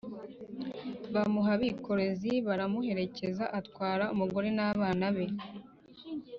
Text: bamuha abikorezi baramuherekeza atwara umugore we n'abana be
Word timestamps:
bamuha 1.13 1.51
abikorezi 1.57 2.31
baramuherekeza 2.47 3.45
atwara 3.59 4.03
umugore 4.13 4.47
we 4.51 4.55
n'abana 4.57 5.05
be 5.15 5.25